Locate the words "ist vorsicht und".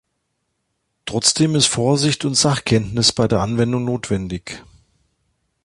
1.53-2.33